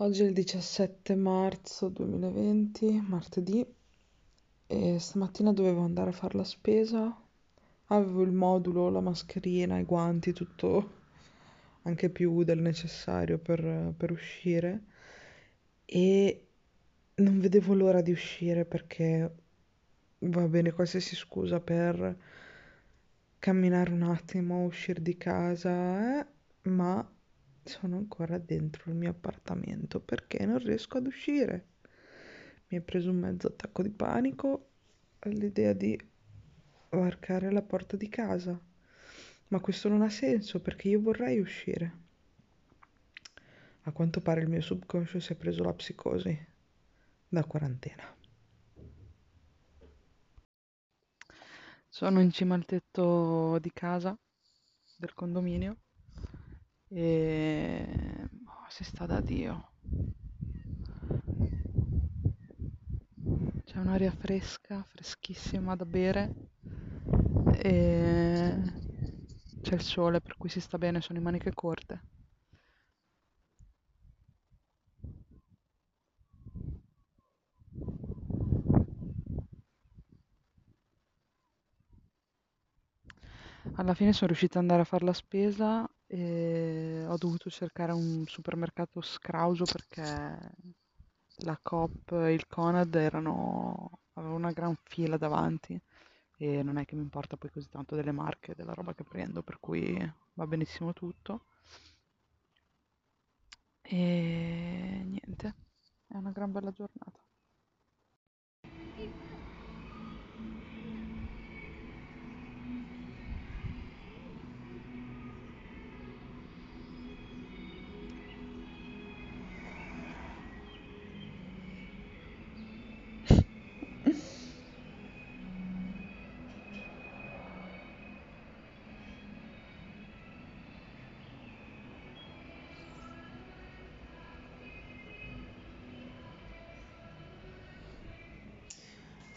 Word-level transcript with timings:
Oggi 0.00 0.22
è 0.22 0.26
il 0.26 0.32
17 0.32 1.16
marzo 1.16 1.88
2020, 1.88 3.00
martedì, 3.08 3.66
e 4.68 4.98
stamattina 5.00 5.52
dovevo 5.52 5.80
andare 5.80 6.10
a 6.10 6.12
fare 6.12 6.36
la 6.36 6.44
spesa. 6.44 7.20
Avevo 7.86 8.22
il 8.22 8.30
modulo, 8.30 8.90
la 8.90 9.00
mascherina, 9.00 9.76
i 9.76 9.82
guanti, 9.82 10.32
tutto 10.32 10.90
anche 11.82 12.10
più 12.10 12.44
del 12.44 12.60
necessario 12.60 13.38
per, 13.38 13.92
per 13.96 14.12
uscire. 14.12 14.84
E 15.84 16.46
non 17.16 17.40
vedevo 17.40 17.74
l'ora 17.74 18.00
di 18.00 18.12
uscire 18.12 18.64
perché 18.64 19.34
va 20.18 20.46
bene 20.46 20.70
qualsiasi 20.70 21.16
scusa 21.16 21.58
per 21.58 22.16
camminare 23.40 23.90
un 23.90 24.02
attimo, 24.02 24.64
uscire 24.64 25.02
di 25.02 25.16
casa, 25.16 26.20
eh, 26.20 26.26
ma 26.68 27.04
sono 27.68 27.96
ancora 27.96 28.38
dentro 28.38 28.90
il 28.90 28.96
mio 28.96 29.10
appartamento 29.10 30.00
perché 30.00 30.44
non 30.44 30.58
riesco 30.58 30.98
ad 30.98 31.06
uscire. 31.06 31.66
Mi 32.68 32.78
è 32.78 32.80
preso 32.80 33.10
un 33.10 33.18
mezzo 33.18 33.46
attacco 33.46 33.82
di 33.82 33.90
panico 33.90 34.70
all'idea 35.20 35.72
di 35.72 35.98
varcare 36.90 37.50
la 37.52 37.62
porta 37.62 37.96
di 37.96 38.08
casa, 38.08 38.58
ma 39.48 39.60
questo 39.60 39.88
non 39.88 40.02
ha 40.02 40.10
senso 40.10 40.60
perché 40.60 40.88
io 40.88 41.00
vorrei 41.00 41.38
uscire. 41.38 42.06
A 43.82 43.92
quanto 43.92 44.20
pare 44.20 44.40
il 44.40 44.48
mio 44.48 44.60
subconscio 44.60 45.20
si 45.20 45.32
è 45.32 45.36
preso 45.36 45.62
la 45.62 45.72
psicosi 45.72 46.46
da 47.28 47.44
quarantena. 47.44 48.16
Sono 51.88 52.20
in 52.20 52.30
cima 52.30 52.54
al 52.54 52.66
tetto 52.66 53.58
di 53.58 53.72
casa, 53.72 54.16
del 54.96 55.14
condominio, 55.14 55.76
e 56.90 57.86
oh, 58.44 58.64
si 58.68 58.84
sta 58.84 59.06
da 59.06 59.20
Dio. 59.20 59.70
C'è 63.64 63.78
un'aria 63.78 64.10
fresca, 64.10 64.84
freschissima 64.88 65.76
da 65.76 65.84
bere 65.84 66.32
e 67.62 68.62
c'è 69.60 69.74
il 69.74 69.82
sole 69.82 70.20
per 70.20 70.36
cui 70.36 70.48
si 70.48 70.60
sta 70.60 70.78
bene, 70.78 71.00
sono 71.00 71.18
in 71.18 71.24
maniche 71.24 71.52
corte. 71.52 72.02
Alla 83.76 83.94
fine 83.94 84.12
sono 84.12 84.26
riuscita 84.26 84.58
ad 84.58 84.64
andare 84.64 84.82
a 84.82 84.84
fare 84.84 85.04
la 85.04 85.12
spesa 85.12 85.88
e 86.08 87.04
ho 87.06 87.16
dovuto 87.18 87.50
cercare 87.50 87.92
un 87.92 88.24
supermercato 88.26 89.00
scrauso 89.02 89.64
perché 89.64 90.02
la 91.42 91.58
Coop 91.62 92.12
e 92.12 92.32
il 92.32 92.46
Conad 92.48 92.94
erano... 92.94 94.00
avevo 94.14 94.34
una 94.34 94.52
gran 94.52 94.74
fila 94.84 95.16
davanti 95.16 95.80
e 96.38 96.62
non 96.62 96.78
è 96.78 96.84
che 96.84 96.94
mi 96.96 97.02
importa 97.02 97.36
poi 97.36 97.50
così 97.50 97.68
tanto 97.68 97.94
delle 97.96 98.12
marche, 98.12 98.54
della 98.54 98.74
roba 98.74 98.94
che 98.94 99.04
prendo, 99.04 99.42
per 99.42 99.58
cui 99.60 99.96
va 100.34 100.46
benissimo 100.46 100.92
tutto. 100.92 101.44
E 103.82 105.02
niente, 105.04 105.54
è 106.06 106.16
una 106.16 106.30
gran 106.30 106.52
bella 106.52 106.70
giornata. 106.70 107.17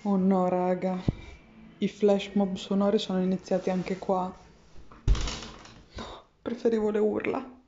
Oh 0.03 0.17
no, 0.17 0.49
raga, 0.49 0.99
i 1.77 1.87
flash 1.87 2.31
mob 2.33 2.55
sonori 2.55 2.97
sono 2.97 3.21
iniziati 3.21 3.69
anche 3.69 3.99
qua. 3.99 4.33
No, 5.95 6.23
preferivo 6.41 6.89
le 6.89 6.97
urla. 6.97 7.59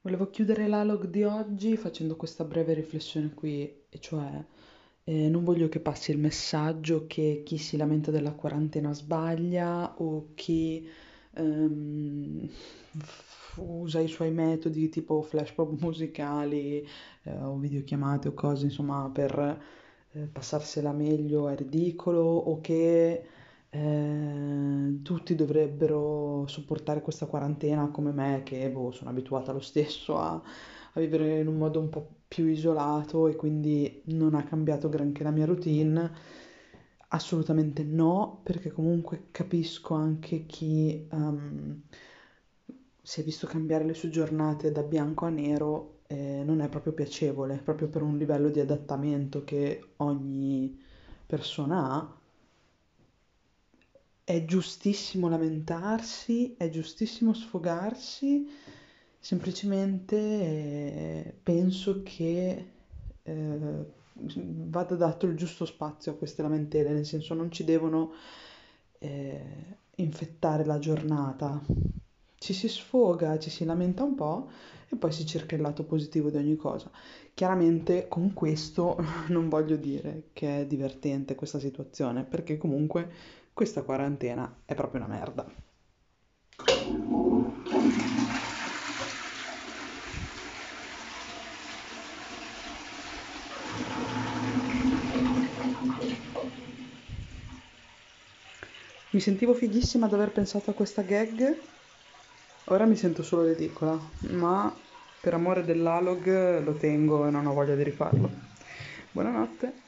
Volevo 0.00 0.28
chiudere 0.30 0.66
l'alog 0.66 1.06
di 1.06 1.22
oggi 1.22 1.76
facendo 1.76 2.16
questa 2.16 2.42
breve 2.44 2.74
riflessione 2.74 3.32
qui, 3.32 3.62
e 3.88 4.00
cioè 4.00 4.44
eh, 5.04 5.28
non 5.28 5.44
voglio 5.44 5.68
che 5.68 5.78
passi 5.78 6.10
il 6.10 6.18
messaggio 6.18 7.06
che 7.06 7.42
chi 7.44 7.56
si 7.56 7.76
lamenta 7.76 8.10
della 8.10 8.32
quarantena 8.32 8.92
sbaglia 8.92 9.94
o 9.98 10.30
chi 10.34 10.88
ehm, 11.34 12.48
usa 13.84 14.00
i 14.00 14.08
suoi 14.08 14.30
metodi 14.30 14.88
tipo 14.88 15.22
flash 15.22 15.54
mob 15.56 15.80
musicali 15.80 16.86
eh, 17.22 17.36
o 17.42 17.56
videochiamate 17.58 18.28
o 18.28 18.34
cose 18.34 18.64
insomma 18.64 19.10
per 19.12 19.60
eh, 20.12 20.20
passarsela 20.26 20.92
meglio 20.92 21.48
è 21.48 21.56
ridicolo 21.56 22.20
o 22.22 22.60
che 22.60 23.24
eh, 23.70 24.98
tutti 25.02 25.34
dovrebbero 25.34 26.46
sopportare 26.46 27.00
questa 27.02 27.26
quarantena 27.26 27.88
come 27.90 28.12
me 28.12 28.42
che 28.44 28.70
boh, 28.70 28.92
sono 28.92 29.10
abituata 29.10 29.52
lo 29.52 29.60
stesso 29.60 30.16
a, 30.18 30.34
a 30.92 31.00
vivere 31.00 31.40
in 31.40 31.48
un 31.48 31.56
modo 31.56 31.80
un 31.80 31.88
po' 31.88 32.08
più 32.28 32.46
isolato 32.46 33.26
e 33.28 33.36
quindi 33.36 34.02
non 34.06 34.34
ha 34.34 34.44
cambiato 34.44 34.88
granché 34.88 35.22
la 35.24 35.30
mia 35.30 35.46
routine. 35.46 36.10
Assolutamente 37.08 37.84
no, 37.84 38.40
perché 38.42 38.70
comunque 38.72 39.28
capisco 39.30 39.94
anche 39.94 40.46
chi 40.46 41.06
um, 41.12 41.80
si 43.06 43.20
è 43.20 43.22
visto 43.22 43.46
cambiare 43.46 43.84
le 43.84 43.92
sue 43.92 44.08
giornate 44.08 44.72
da 44.72 44.82
bianco 44.82 45.26
a 45.26 45.28
nero 45.28 45.98
eh, 46.06 46.42
non 46.42 46.60
è 46.60 46.70
proprio 46.70 46.94
piacevole, 46.94 47.58
proprio 47.58 47.88
per 47.88 48.00
un 48.00 48.16
livello 48.16 48.48
di 48.48 48.60
adattamento 48.60 49.44
che 49.44 49.90
ogni 49.96 50.80
persona 51.26 51.92
ha. 51.92 52.18
È 54.24 54.44
giustissimo 54.46 55.28
lamentarsi, 55.28 56.54
è 56.56 56.70
giustissimo 56.70 57.34
sfogarsi, 57.34 58.48
semplicemente 59.18 60.16
eh, 60.16 61.34
penso 61.42 62.02
che 62.02 62.70
eh, 63.22 63.84
vada 64.14 64.94
dato 64.94 65.26
il 65.26 65.36
giusto 65.36 65.66
spazio 65.66 66.12
a 66.12 66.14
queste 66.14 66.40
lamentele, 66.40 66.90
nel 66.90 67.04
senso 67.04 67.34
non 67.34 67.50
ci 67.52 67.64
devono 67.64 68.12
eh, 68.98 69.76
infettare 69.96 70.64
la 70.64 70.78
giornata 70.78 71.62
ci 72.44 72.52
si 72.52 72.68
sfoga, 72.68 73.38
ci 73.38 73.48
si 73.48 73.64
lamenta 73.64 74.02
un 74.02 74.14
po' 74.14 74.50
e 74.90 74.96
poi 74.96 75.10
si 75.12 75.24
cerca 75.24 75.54
il 75.54 75.62
lato 75.62 75.82
positivo 75.82 76.28
di 76.28 76.36
ogni 76.36 76.56
cosa. 76.56 76.90
Chiaramente 77.32 78.06
con 78.06 78.34
questo 78.34 78.98
non 79.28 79.48
voglio 79.48 79.76
dire 79.76 80.24
che 80.34 80.60
è 80.60 80.66
divertente 80.66 81.36
questa 81.36 81.58
situazione, 81.58 82.22
perché 82.22 82.58
comunque 82.58 83.10
questa 83.54 83.80
quarantena 83.80 84.56
è 84.66 84.74
proprio 84.74 85.02
una 85.02 85.14
merda. 85.14 85.50
Mi 99.08 99.20
sentivo 99.20 99.54
fighissima 99.54 100.04
ad 100.04 100.12
aver 100.12 100.30
pensato 100.30 100.68
a 100.68 100.74
questa 100.74 101.00
gag 101.00 101.72
Ora 102.68 102.86
mi 102.86 102.96
sento 102.96 103.22
solo 103.22 103.44
ridicola, 103.44 103.98
ma 104.30 104.74
per 105.20 105.34
amore 105.34 105.64
dell'alog 105.64 106.62
lo 106.62 106.76
tengo 106.76 107.26
e 107.26 107.30
non 107.30 107.46
ho 107.46 107.52
voglia 107.52 107.74
di 107.74 107.82
rifarlo. 107.82 108.30
Buonanotte. 109.10 109.83